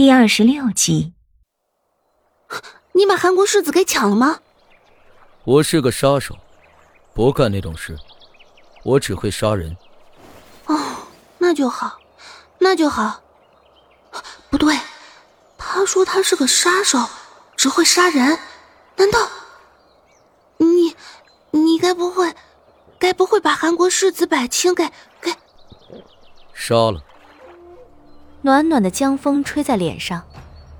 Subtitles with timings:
[0.00, 1.12] 第二十六集。
[2.92, 4.40] 你把韩国世子给抢了吗？
[5.44, 6.34] 我是个杀手，
[7.12, 7.98] 不干那种事。
[8.82, 9.76] 我只会杀人。
[10.64, 10.80] 哦，
[11.36, 11.98] 那就好，
[12.58, 13.20] 那就好。
[14.48, 14.74] 不对，
[15.58, 16.98] 他说他是个杀手，
[17.54, 18.38] 只会杀人。
[18.96, 19.28] 难道
[20.56, 20.96] 你，
[21.50, 22.34] 你该不会，
[22.98, 24.90] 该不会把韩国世子百清给
[25.20, 25.30] 给
[26.54, 27.04] 杀了？
[28.42, 30.22] 暖暖的江风吹在脸上，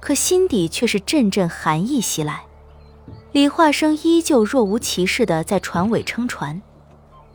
[0.00, 2.44] 可心底却是阵阵寒意袭来。
[3.32, 6.62] 李化生依旧若无其事的在船尾撑船。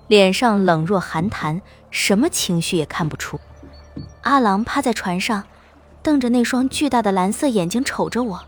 [0.08, 1.62] 脸上冷若寒潭，
[1.92, 3.40] 什么情绪也看不出。
[4.22, 5.44] 阿郎趴在船上，
[6.02, 8.42] 瞪着那双巨大的蓝色眼睛瞅着我，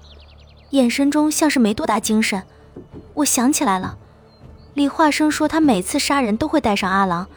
[0.71, 2.43] 眼神中像是没多大精神。
[3.13, 3.97] 我想起来了，
[4.73, 7.27] 李化生说他每次杀人都会带上阿郎，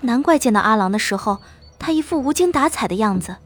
[0.00, 1.38] 难怪见到阿郎的时候，
[1.78, 3.36] 他一副无精打采的样子。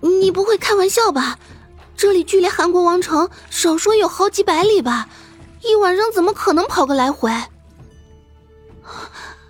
[0.00, 1.38] 你，你不会开玩笑吧？
[1.96, 5.08] 这里距离韩国王城少说有好几百里吧？
[5.62, 7.30] 一晚上怎么可能跑个来回？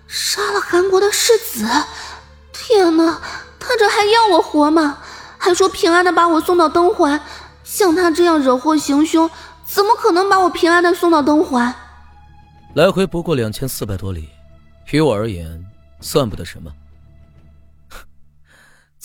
[0.07, 1.65] 杀了韩国的世子！
[2.53, 3.21] 天哪，
[3.59, 4.99] 他这还要我活吗？
[5.37, 7.21] 还说平安的把我送到灯环，
[7.63, 9.29] 像他这样惹祸行凶，
[9.65, 11.73] 怎么可能把我平安的送到灯环？
[12.75, 14.29] 来回不过两千四百多里，
[14.91, 15.65] 于我而言
[15.99, 16.71] 算不得什么。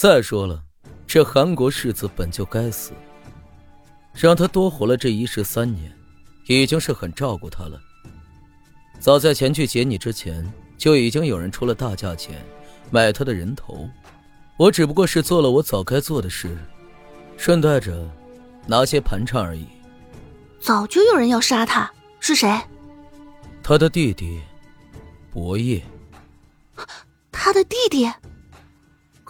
[0.00, 0.64] 再说了，
[1.06, 2.92] 这韩国世子本就该死，
[4.14, 5.92] 让他多活了这一世三年，
[6.46, 7.78] 已经是很照顾他了。
[8.98, 12.42] 早在前去劫你之前，就已经有人出了大价钱
[12.90, 13.86] 买他的人头，
[14.56, 16.56] 我只不过是做了我早该做的事，
[17.36, 18.10] 顺带着
[18.66, 19.66] 拿些盘缠而已。
[20.60, 22.58] 早就有人要杀他，是谁？
[23.62, 24.40] 他的弟弟，
[25.30, 25.84] 伯业。
[27.30, 28.10] 他的弟弟？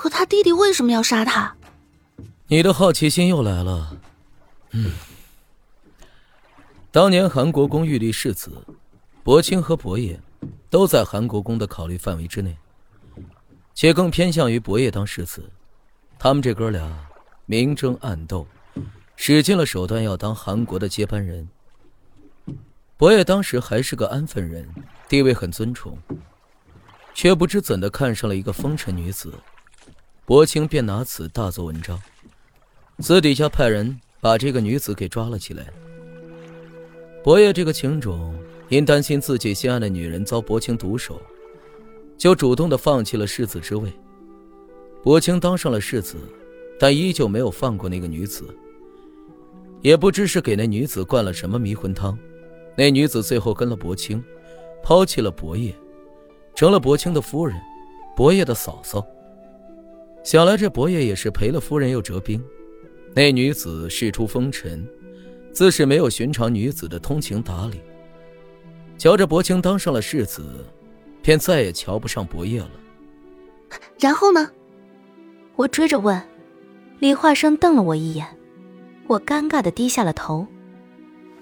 [0.00, 1.54] 可他弟弟为什么要杀他？
[2.46, 3.94] 你的好奇心又来了。
[4.70, 4.92] 嗯，
[6.90, 8.50] 当年韩国公玉立世子。
[9.22, 10.18] 伯清和伯业
[10.70, 12.56] 都在韩国公的考虑范围之内，
[13.74, 15.44] 且更偏向于伯业当世子。
[16.18, 17.06] 他们这哥俩
[17.44, 18.46] 明争暗斗，
[19.16, 21.46] 使尽了手段要当韩国的接班人。
[22.96, 24.66] 伯业当时还是个安分人，
[25.10, 25.98] 地位很尊崇，
[27.12, 29.34] 却不知怎的看上了一个风尘女子。
[30.30, 32.00] 伯清便拿此大做文章，
[33.00, 35.66] 私底下派人把这个女子给抓了起来。
[37.24, 38.32] 伯业这个情种。
[38.68, 41.20] 因担心自己心爱的女人遭薄情毒手，
[42.16, 43.92] 就主动的放弃了世子之位。
[45.02, 46.16] 薄情当上了世子，
[46.78, 48.44] 但依旧没有放过那个女子。
[49.82, 52.16] 也不知是给那女子灌了什么迷魂汤，
[52.76, 54.22] 那女子最后跟了薄清，
[54.80, 55.74] 抛弃了薄夜，
[56.54, 57.60] 成了薄清的夫人，
[58.16, 59.04] 薄夜的嫂嫂。
[60.22, 62.42] 想来这伯爷也是赔了夫人又折兵。
[63.14, 64.86] 那女子事出风尘，
[65.52, 67.80] 自是没有寻常女子的通情达理。
[68.96, 70.44] 瞧着薄清当上了世子，
[71.22, 72.70] 便再也瞧不上伯爷了。
[73.98, 74.50] 然后呢？
[75.56, 76.20] 我追着问。
[76.98, 78.26] 李化生瞪了我一眼，
[79.06, 80.46] 我尴尬的低下了头。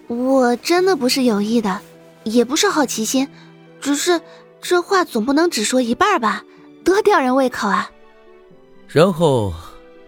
[0.06, 1.81] 我真的不是有意的，
[2.22, 3.28] 也不是好奇心，
[3.81, 4.21] 只是
[4.60, 6.45] 这话总不能只说一半吧，
[6.84, 7.91] 多吊人胃口啊。
[8.88, 9.53] 然后，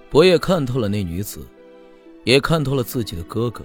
[0.08, 1.46] 薄夜看透了那女子，
[2.24, 3.62] 也看透了自己的哥哥，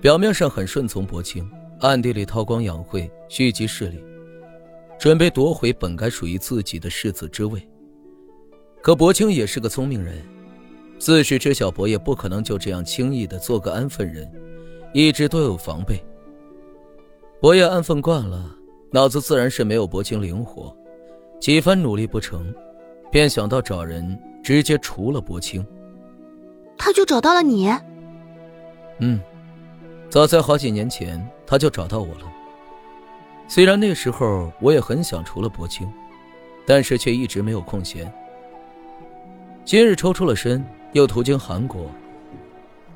[0.00, 1.50] 表面上很顺从伯清。
[1.80, 4.02] 暗地里韬光养晦，蓄积势力，
[4.98, 7.60] 准备夺回本该属于自己的世子之位。
[8.80, 10.24] 可伯清也是个聪明人，
[10.98, 14.30] 自是知晓薄夜不可能就这样轻易的做个安分人，
[14.94, 16.00] 一直都有防备。
[17.40, 18.56] 薄夜安分惯了，
[18.92, 20.74] 脑子自然是没有伯清灵活，
[21.40, 22.54] 几番努力不成，
[23.14, 25.64] 便想到找人直接除了薄清。
[26.76, 27.72] 他就找到了你。
[28.98, 29.20] 嗯。
[30.10, 32.26] 早在好几年前，他就找到我了。
[33.46, 35.88] 虽然那时候我也很想除了薄清，
[36.66, 38.12] 但是却一直没有空闲。
[39.64, 41.88] 今日抽出了身，又途经韩国，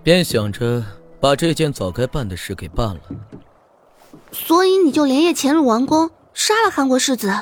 [0.03, 0.85] 便想着
[1.21, 3.01] 把这件早该办的事给办了。
[4.33, 7.33] 所以你就连夜潜入王宫，杀了韩国世子？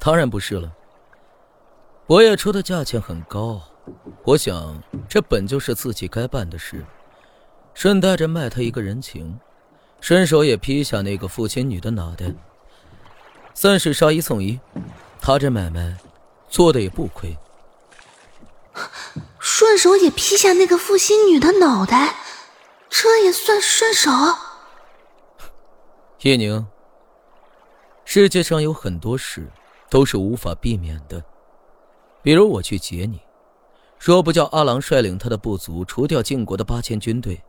[0.00, 0.72] 当然不是了。
[2.10, 3.62] 薄夜出的价钱很高，
[4.24, 6.84] 我想这本就是自己该办的事。
[7.72, 9.38] 顺带着卖他一个人情，
[10.00, 12.34] 顺手也劈下那个负心女的脑袋，
[13.54, 14.58] 算是杀一送一。
[15.20, 15.96] 他这买卖
[16.48, 17.38] 做的也不亏。
[19.38, 22.16] 顺手也劈下那个负心女的脑袋，
[22.88, 24.10] 这也算顺手。
[26.22, 26.66] 叶宁，
[28.04, 29.48] 世界上有很多事
[29.88, 31.22] 都是无法避免的，
[32.22, 33.18] 比如我去劫你，
[33.98, 37.40] 若不叫阿郎率领他的部族除掉晋国的八千军队，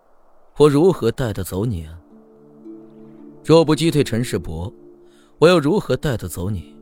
[0.58, 1.98] 我如何带得走你啊？
[3.44, 4.72] 若不击退陈世伯，
[5.40, 6.76] 我又如何带得走你？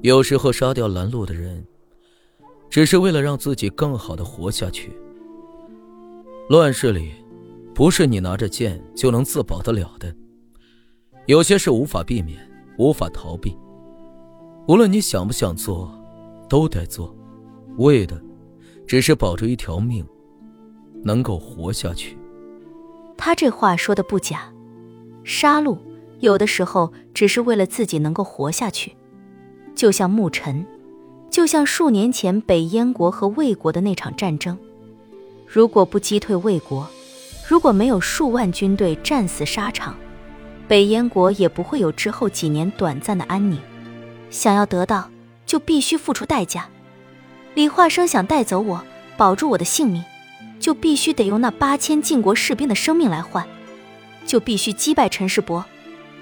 [0.00, 1.64] 有时候杀掉拦路的人，
[2.68, 4.90] 只是为了让自己更好的活下去。
[6.48, 7.12] 乱世里，
[7.72, 10.12] 不是你拿着剑就能自保得了的。
[11.26, 12.44] 有些事无法避免，
[12.78, 13.56] 无法逃避。
[14.66, 15.92] 无论你想不想做，
[16.52, 17.16] 都得做，
[17.78, 18.22] 为的。
[18.86, 20.06] 只是保住一条命，
[21.02, 22.18] 能够活下去。
[23.16, 24.52] 他这话说的不假，
[25.24, 25.78] 杀戮
[26.20, 28.94] 有的时候只是为了自己能够活下去。
[29.74, 30.66] 就像牧尘，
[31.30, 34.58] 就像数年前北燕国和魏国的那场战争，
[35.46, 36.86] 如果不击退魏国，
[37.48, 39.96] 如果没有数万军队战死沙场，
[40.68, 43.58] 北燕国也不会有之后几年短暂的安宁。
[44.28, 45.08] 想要得到，
[45.52, 46.66] 就必须付出代价。
[47.52, 48.82] 李化生想带走我，
[49.18, 50.02] 保住我的性命，
[50.58, 53.46] 就必须得用那八千晋国士兵的生命来换，
[54.24, 55.62] 就必须击败陈世伯，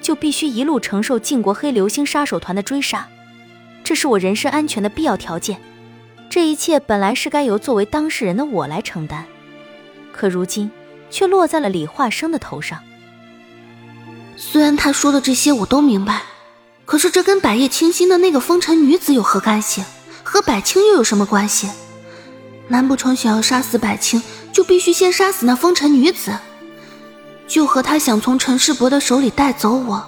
[0.03, 3.07] 就必须一路承受晋国黑流星杀手团的追杀，
[3.85, 5.61] 这是我人身安全的必要条件。
[6.29, 9.27] 这一切本来是该由作为当事人的我来承担，
[10.11, 10.69] 可如今
[11.09, 12.81] 却落在了李化生的头上。
[14.37, 16.23] 虽然他说的这些我都明白，
[16.91, 19.85] 可是这跟百叶清心的那个风尘女子有何干系？
[20.25, 21.71] 和百清又有什么关系？
[22.67, 24.21] 难不成想要杀死百清，
[24.53, 26.37] 就必须先杀死那风尘女子？
[27.47, 30.05] 就和他想从陈世伯的手里带走我，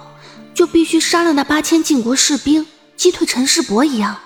[0.53, 4.17] 就必须杀了那八千晋国士兵，击退陈世伯一样？